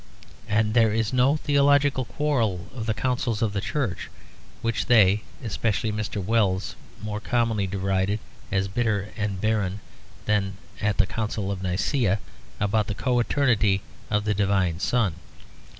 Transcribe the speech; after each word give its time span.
And 0.47 0.73
there 0.73 0.91
is 0.91 1.13
no 1.13 1.35
theological 1.37 2.05
quarrel 2.05 2.65
of 2.73 2.87
the 2.87 2.93
Councils 2.95 3.43
of 3.43 3.53
the 3.53 3.61
Church 3.61 4.09
which 4.63 4.87
they, 4.87 5.21
especially 5.43 5.91
Mr. 5.91 6.17
Wells, 6.25 6.75
more 7.03 7.19
commonly 7.19 7.67
deride 7.67 8.17
as 8.51 8.67
bitter 8.67 9.13
and 9.15 9.39
barren 9.39 9.79
than 10.25 10.57
that 10.79 10.83
at 10.87 10.97
the 10.97 11.05
Council 11.05 11.51
of 11.51 11.61
Nicea 11.61 12.17
about 12.59 12.87
the 12.87 12.95
Co 12.95 13.19
eternity 13.19 13.83
of 14.09 14.23
the 14.23 14.33
Divine 14.33 14.79
Son. 14.79 15.13